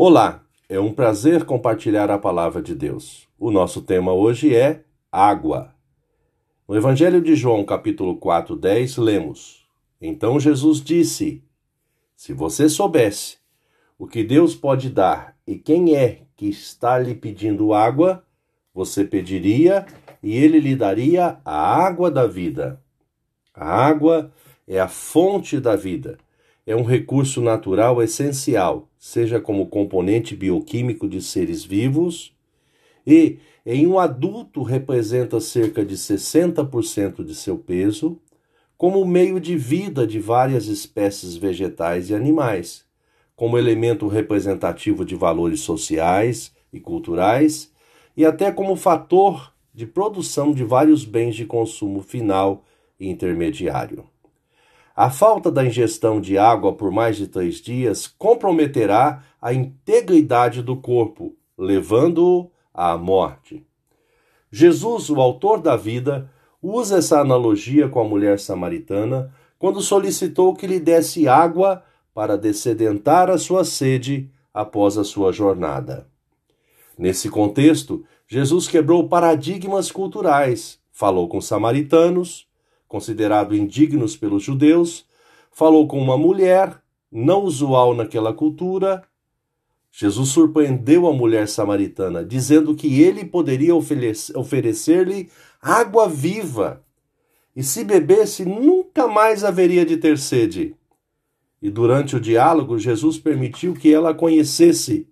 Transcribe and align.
Olá, 0.00 0.44
é 0.68 0.78
um 0.78 0.92
prazer 0.92 1.44
compartilhar 1.44 2.08
a 2.08 2.16
palavra 2.16 2.62
de 2.62 2.72
Deus. 2.72 3.26
O 3.36 3.50
nosso 3.50 3.82
tema 3.82 4.12
hoje 4.12 4.54
é 4.54 4.84
água. 5.10 5.74
No 6.68 6.76
Evangelho 6.76 7.20
de 7.20 7.34
João, 7.34 7.64
capítulo 7.64 8.16
4, 8.16 8.54
10, 8.54 8.96
lemos: 8.98 9.68
Então 10.00 10.38
Jesus 10.38 10.80
disse: 10.80 11.42
Se 12.14 12.32
você 12.32 12.68
soubesse 12.68 13.38
o 13.98 14.06
que 14.06 14.22
Deus 14.22 14.54
pode 14.54 14.88
dar 14.88 15.36
e 15.44 15.56
quem 15.56 15.96
é 15.96 16.22
que 16.36 16.46
está 16.46 16.96
lhe 16.96 17.16
pedindo 17.16 17.74
água, 17.74 18.24
você 18.72 19.04
pediria 19.04 19.84
e 20.22 20.36
ele 20.36 20.60
lhe 20.60 20.76
daria 20.76 21.40
a 21.44 21.76
água 21.84 22.08
da 22.08 22.24
vida. 22.24 22.80
A 23.52 23.66
água 23.66 24.32
é 24.64 24.78
a 24.78 24.86
fonte 24.86 25.58
da 25.58 25.74
vida 25.74 26.18
é 26.68 26.76
um 26.76 26.82
recurso 26.82 27.40
natural 27.40 28.02
essencial, 28.02 28.90
seja 28.98 29.40
como 29.40 29.68
componente 29.68 30.36
bioquímico 30.36 31.08
de 31.08 31.22
seres 31.22 31.64
vivos, 31.64 32.36
e 33.06 33.38
em 33.64 33.86
um 33.86 33.98
adulto 33.98 34.62
representa 34.62 35.40
cerca 35.40 35.82
de 35.82 35.96
60% 35.96 37.24
de 37.24 37.34
seu 37.34 37.56
peso, 37.56 38.20
como 38.76 39.02
meio 39.06 39.40
de 39.40 39.56
vida 39.56 40.06
de 40.06 40.18
várias 40.18 40.66
espécies 40.66 41.38
vegetais 41.38 42.10
e 42.10 42.14
animais, 42.14 42.84
como 43.34 43.56
elemento 43.56 44.06
representativo 44.06 45.06
de 45.06 45.16
valores 45.16 45.60
sociais 45.60 46.52
e 46.70 46.78
culturais, 46.78 47.72
e 48.14 48.26
até 48.26 48.52
como 48.52 48.76
fator 48.76 49.54
de 49.72 49.86
produção 49.86 50.52
de 50.52 50.64
vários 50.64 51.06
bens 51.06 51.34
de 51.34 51.46
consumo 51.46 52.02
final 52.02 52.62
e 53.00 53.08
intermediário. 53.08 54.04
A 55.00 55.10
falta 55.10 55.48
da 55.48 55.64
ingestão 55.64 56.20
de 56.20 56.36
água 56.36 56.72
por 56.72 56.90
mais 56.90 57.16
de 57.16 57.28
três 57.28 57.60
dias 57.60 58.08
comprometerá 58.08 59.22
a 59.40 59.54
integridade 59.54 60.60
do 60.60 60.76
corpo, 60.76 61.36
levando-o 61.56 62.50
à 62.74 62.98
morte. 62.98 63.64
Jesus, 64.50 65.08
o 65.08 65.20
autor 65.20 65.60
da 65.62 65.76
vida, 65.76 66.28
usa 66.60 66.98
essa 66.98 67.20
analogia 67.20 67.88
com 67.88 68.00
a 68.00 68.04
mulher 68.04 68.40
samaritana 68.40 69.32
quando 69.56 69.80
solicitou 69.80 70.52
que 70.52 70.66
lhe 70.66 70.80
desse 70.80 71.28
água 71.28 71.84
para 72.12 72.36
descedentar 72.36 73.30
a 73.30 73.38
sua 73.38 73.64
sede 73.64 74.28
após 74.52 74.98
a 74.98 75.04
sua 75.04 75.30
jornada. 75.30 76.08
Nesse 76.98 77.30
contexto, 77.30 78.04
Jesus 78.26 78.66
quebrou 78.66 79.08
paradigmas 79.08 79.92
culturais, 79.92 80.80
falou 80.90 81.28
com 81.28 81.40
samaritanos, 81.40 82.47
considerado 82.88 83.54
indignos 83.54 84.16
pelos 84.16 84.42
judeus, 84.42 85.06
falou 85.52 85.86
com 85.86 86.00
uma 86.00 86.16
mulher, 86.16 86.80
não 87.12 87.44
usual 87.44 87.94
naquela 87.94 88.32
cultura. 88.32 89.04
Jesus 89.92 90.30
surpreendeu 90.30 91.06
a 91.06 91.12
mulher 91.12 91.48
samaritana, 91.48 92.24
dizendo 92.24 92.74
que 92.74 93.02
ele 93.02 93.24
poderia 93.24 93.74
oferecer-lhe 93.74 95.28
água 95.60 96.08
viva, 96.08 96.82
e 97.54 97.62
se 97.62 97.82
bebesse, 97.82 98.44
nunca 98.44 99.08
mais 99.08 99.42
haveria 99.42 99.84
de 99.84 99.96
ter 99.96 100.16
sede. 100.16 100.76
E 101.60 101.70
durante 101.70 102.14
o 102.14 102.20
diálogo, 102.20 102.78
Jesus 102.78 103.18
permitiu 103.18 103.74
que 103.74 103.92
ela 103.92 104.14
conhecesse, 104.14 105.08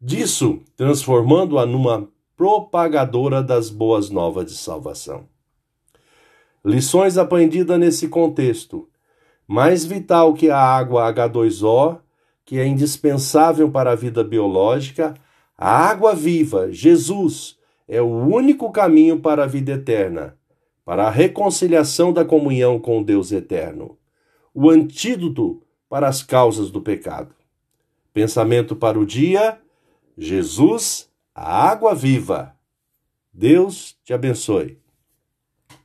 disso 0.00 0.60
transformando-a 0.76 1.66
numa 1.66 2.08
propagadora 2.36 3.42
das 3.42 3.68
boas 3.68 4.10
novas 4.10 4.46
de 4.46 4.56
salvação. 4.56 5.31
Lições 6.64 7.18
aprendidas 7.18 7.78
nesse 7.78 8.08
contexto. 8.08 8.88
Mais 9.48 9.84
vital 9.84 10.32
que 10.32 10.48
a 10.48 10.58
água 10.58 11.12
H2O, 11.12 11.98
que 12.44 12.58
é 12.58 12.66
indispensável 12.66 13.70
para 13.70 13.92
a 13.92 13.96
vida 13.96 14.22
biológica, 14.22 15.14
a 15.56 15.70
água 15.70 16.14
viva, 16.14 16.70
Jesus, 16.70 17.58
é 17.88 18.00
o 18.00 18.06
único 18.06 18.70
caminho 18.70 19.20
para 19.20 19.44
a 19.44 19.46
vida 19.46 19.72
eterna, 19.72 20.36
para 20.84 21.06
a 21.06 21.10
reconciliação 21.10 22.12
da 22.12 22.24
comunhão 22.24 22.80
com 22.80 23.02
Deus 23.02 23.32
eterno, 23.32 23.96
o 24.54 24.70
antídoto 24.70 25.62
para 25.88 26.08
as 26.08 26.22
causas 26.22 26.70
do 26.70 26.80
pecado. 26.80 27.34
Pensamento 28.12 28.74
para 28.74 28.98
o 28.98 29.06
dia: 29.06 29.58
Jesus, 30.16 31.08
a 31.34 31.70
água 31.70 31.94
viva. 31.94 32.54
Deus 33.32 33.96
te 34.04 34.12
abençoe. 34.12 34.81